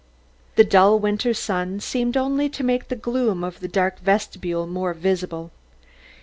The 0.55 0.63
dull 0.63 0.97
winter 0.97 1.31
sun 1.31 1.79
seemed 1.79 2.17
only 2.17 2.49
to 2.49 2.63
make 2.63 2.87
the 2.87 2.95
gloom 2.95 3.43
of 3.43 3.59
the 3.59 3.67
dark 3.67 3.99
vestibule 3.99 4.65
more 4.65 4.95
visible. 4.95 5.51